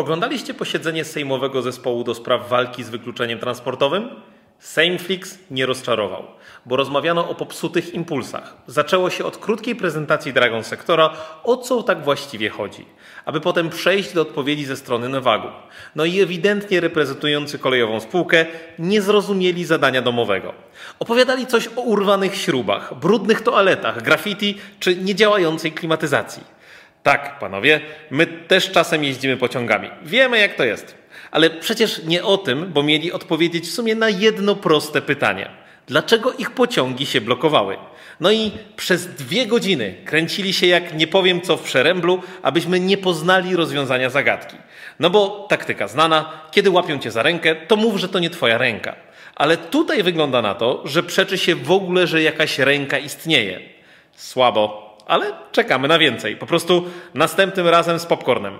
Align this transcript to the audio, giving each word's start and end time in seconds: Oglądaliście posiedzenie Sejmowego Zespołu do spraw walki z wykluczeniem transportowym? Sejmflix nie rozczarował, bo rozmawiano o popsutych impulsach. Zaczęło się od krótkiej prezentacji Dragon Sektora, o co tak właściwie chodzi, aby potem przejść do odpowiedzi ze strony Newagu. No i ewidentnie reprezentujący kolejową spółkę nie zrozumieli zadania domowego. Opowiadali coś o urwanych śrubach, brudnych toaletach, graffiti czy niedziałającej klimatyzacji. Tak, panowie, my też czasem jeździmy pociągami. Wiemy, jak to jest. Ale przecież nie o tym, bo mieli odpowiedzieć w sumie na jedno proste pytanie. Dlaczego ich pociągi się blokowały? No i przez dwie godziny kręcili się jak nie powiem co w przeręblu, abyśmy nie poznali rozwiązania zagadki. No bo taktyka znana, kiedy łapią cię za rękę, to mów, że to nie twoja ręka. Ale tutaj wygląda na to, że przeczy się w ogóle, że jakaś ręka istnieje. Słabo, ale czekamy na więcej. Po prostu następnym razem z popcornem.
Oglądaliście 0.00 0.54
posiedzenie 0.54 1.04
Sejmowego 1.04 1.62
Zespołu 1.62 2.04
do 2.04 2.14
spraw 2.14 2.48
walki 2.48 2.84
z 2.84 2.88
wykluczeniem 2.88 3.38
transportowym? 3.38 4.10
Sejmflix 4.58 5.38
nie 5.50 5.66
rozczarował, 5.66 6.24
bo 6.66 6.76
rozmawiano 6.76 7.28
o 7.28 7.34
popsutych 7.34 7.94
impulsach. 7.94 8.56
Zaczęło 8.66 9.10
się 9.10 9.24
od 9.24 9.36
krótkiej 9.36 9.76
prezentacji 9.76 10.32
Dragon 10.32 10.64
Sektora, 10.64 11.16
o 11.44 11.56
co 11.56 11.82
tak 11.82 12.04
właściwie 12.04 12.50
chodzi, 12.50 12.86
aby 13.24 13.40
potem 13.40 13.70
przejść 13.70 14.12
do 14.12 14.22
odpowiedzi 14.22 14.64
ze 14.64 14.76
strony 14.76 15.08
Newagu. 15.08 15.48
No 15.94 16.04
i 16.04 16.20
ewidentnie 16.20 16.80
reprezentujący 16.80 17.58
kolejową 17.58 18.00
spółkę 18.00 18.46
nie 18.78 19.02
zrozumieli 19.02 19.64
zadania 19.64 20.02
domowego. 20.02 20.54
Opowiadali 20.98 21.46
coś 21.46 21.68
o 21.76 21.80
urwanych 21.80 22.36
śrubach, 22.36 22.94
brudnych 22.94 23.40
toaletach, 23.40 24.02
graffiti 24.02 24.58
czy 24.78 24.96
niedziałającej 24.96 25.72
klimatyzacji. 25.72 26.60
Tak, 27.02 27.38
panowie, 27.38 27.80
my 28.10 28.26
też 28.26 28.70
czasem 28.70 29.04
jeździmy 29.04 29.36
pociągami. 29.36 29.90
Wiemy, 30.02 30.38
jak 30.38 30.54
to 30.54 30.64
jest. 30.64 30.94
Ale 31.30 31.50
przecież 31.50 32.04
nie 32.04 32.24
o 32.24 32.38
tym, 32.38 32.72
bo 32.72 32.82
mieli 32.82 33.12
odpowiedzieć 33.12 33.64
w 33.64 33.72
sumie 33.72 33.94
na 33.94 34.10
jedno 34.10 34.56
proste 34.56 35.02
pytanie. 35.02 35.50
Dlaczego 35.86 36.32
ich 36.32 36.50
pociągi 36.50 37.06
się 37.06 37.20
blokowały? 37.20 37.76
No 38.20 38.30
i 38.30 38.52
przez 38.76 39.06
dwie 39.06 39.46
godziny 39.46 39.94
kręcili 40.04 40.52
się 40.52 40.66
jak 40.66 40.94
nie 40.94 41.06
powiem 41.06 41.40
co 41.40 41.56
w 41.56 41.62
przeręblu, 41.62 42.22
abyśmy 42.42 42.80
nie 42.80 42.98
poznali 42.98 43.56
rozwiązania 43.56 44.10
zagadki. 44.10 44.56
No 45.00 45.10
bo 45.10 45.46
taktyka 45.48 45.88
znana, 45.88 46.32
kiedy 46.50 46.70
łapią 46.70 46.98
cię 46.98 47.10
za 47.10 47.22
rękę, 47.22 47.54
to 47.54 47.76
mów, 47.76 47.96
że 47.96 48.08
to 48.08 48.18
nie 48.18 48.30
twoja 48.30 48.58
ręka. 48.58 48.96
Ale 49.34 49.56
tutaj 49.56 50.02
wygląda 50.02 50.42
na 50.42 50.54
to, 50.54 50.82
że 50.84 51.02
przeczy 51.02 51.38
się 51.38 51.54
w 51.54 51.70
ogóle, 51.70 52.06
że 52.06 52.22
jakaś 52.22 52.58
ręka 52.58 52.98
istnieje. 52.98 53.60
Słabo, 54.16 54.89
ale 55.10 55.32
czekamy 55.52 55.88
na 55.88 55.98
więcej. 55.98 56.36
Po 56.36 56.46
prostu 56.46 56.84
następnym 57.14 57.68
razem 57.68 57.98
z 57.98 58.06
popcornem. 58.06 58.58